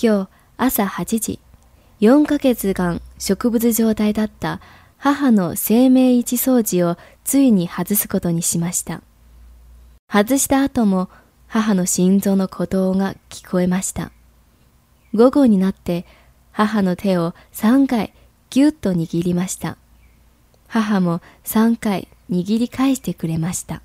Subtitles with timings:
[0.00, 1.38] 今日朝8時、
[2.00, 4.60] 4ヶ月間植物状態だった
[4.98, 9.02] 母の生命位置掃除をついに外すことにしました。
[10.08, 11.08] 外した後も
[11.46, 14.10] 母の心臓の鼓動が聞こえました。
[15.14, 16.06] 午後になって
[16.52, 18.12] 母の手を3回
[18.50, 19.76] ぎゅっと握りました。
[20.68, 23.82] 母も3回握り返してくれました。